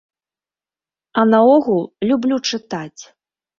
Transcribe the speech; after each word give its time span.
А 1.19 1.27
наогул 1.35 1.83
люблю 2.11 2.35
чытаць. 2.53 3.01